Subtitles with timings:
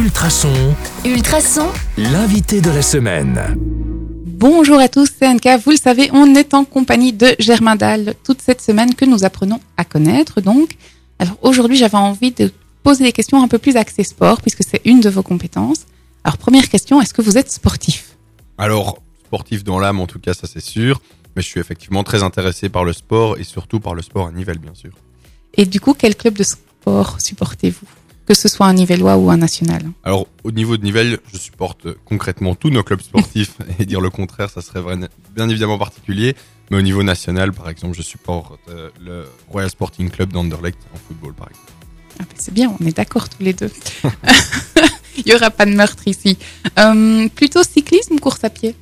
[0.00, 0.74] Ultrason,
[1.04, 1.68] Ultrason,
[1.98, 3.54] l'invité de la semaine.
[4.24, 5.58] Bonjour à tous, c'est Anka.
[5.58, 9.26] Vous le savez, on est en compagnie de Germain Dahl toute cette semaine que nous
[9.26, 10.40] apprenons à connaître.
[10.40, 10.70] Donc,
[11.18, 12.50] alors aujourd'hui, j'avais envie de
[12.82, 15.84] poser des questions un peu plus axées sport puisque c'est une de vos compétences.
[16.24, 18.16] Alors, première question, est-ce que vous êtes sportif?
[18.56, 21.02] Alors, sportif dans l'âme, en tout cas, ça c'est sûr.
[21.36, 24.32] Mais je suis effectivement très intéressé par le sport et surtout par le sport à
[24.32, 24.92] Nivelles, bien sûr.
[25.58, 27.99] Et du coup, quel club de sport supportez-vous?
[28.30, 31.86] Que ce soit un nivellois ou un national Alors, au niveau de Nivelles, je supporte
[31.86, 34.84] euh, concrètement tous nos clubs sportifs et dire le contraire, ça serait
[35.34, 36.36] bien évidemment particulier.
[36.70, 40.98] Mais au niveau national, par exemple, je supporte euh, le Royal Sporting Club d'Anderlecht en
[40.98, 41.72] football, par exemple.
[42.20, 43.72] Ah ben, C'est bien, on est d'accord tous les deux.
[45.16, 46.38] Il n'y aura pas de meurtre ici.
[46.78, 48.76] Euh, plutôt cyclisme ou course à pied?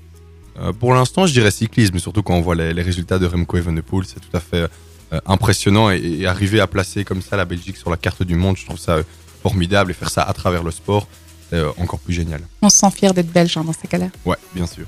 [0.60, 3.56] Euh, pour l'instant, je dirais cyclisme, surtout quand on voit les, les résultats de Remco
[3.56, 4.68] Evenepoel, c'est tout à fait
[5.14, 8.34] euh, impressionnant et, et arriver à placer comme ça la Belgique sur la carte du
[8.34, 8.98] monde, je trouve ça
[9.42, 11.06] formidable et faire ça à travers le sport,
[11.50, 12.40] c'est euh, encore plus génial.
[12.62, 14.08] On se sent fier d'être belge hein, dans ces cas-là.
[14.24, 14.86] Ouais, bien sûr.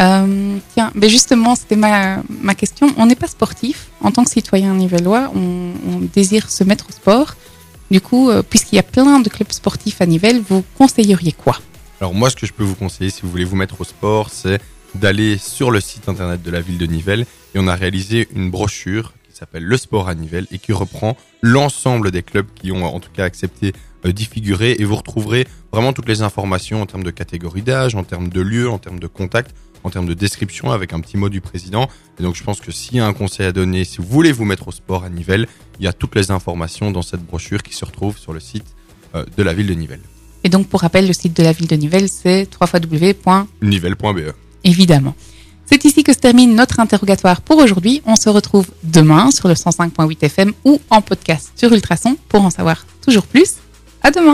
[0.00, 2.92] Euh, tiens, ben justement, c'était ma, ma question.
[2.96, 3.88] On n'est pas sportif.
[4.00, 7.36] En tant que citoyen nivellois, on, on désire se mettre au sport.
[7.90, 11.60] Du coup, euh, puisqu'il y a plein de clubs sportifs à Nivelles, vous conseilleriez quoi?
[12.00, 14.30] Alors moi, ce que je peux vous conseiller, si vous voulez vous mettre au sport,
[14.30, 14.60] c'est
[14.96, 18.50] d'aller sur le site internet de la ville de Nivelles et on a réalisé une
[18.50, 22.84] brochure qui s'appelle Le Sport à Nivelles et qui reprend l'ensemble des clubs qui ont
[22.84, 23.72] en tout cas accepté
[24.06, 27.96] euh, d'y figurer et vous retrouverez vraiment toutes les informations en termes de catégorie d'âge,
[27.96, 31.16] en termes de lieu, en termes de contact, en termes de description avec un petit
[31.16, 31.88] mot du président.
[32.20, 34.30] Et donc je pense que s'il y a un conseil à donner, si vous voulez
[34.30, 35.48] vous mettre au sport à Nivelles,
[35.80, 38.76] il y a toutes les informations dans cette brochure qui se retrouve sur le site
[39.16, 40.02] euh, de la ville de Nivelles.
[40.44, 43.14] Et donc, pour rappel, le site de la ville de Nivelles, c'est www.
[43.62, 44.32] Nivelles.be.
[44.62, 45.16] évidemment.
[45.66, 48.02] C'est ici que se termine notre interrogatoire pour aujourd'hui.
[48.06, 52.50] On se retrouve demain sur le 105.8 FM ou en podcast sur Ultrason pour en
[52.50, 53.54] savoir toujours plus.
[54.02, 54.32] À demain!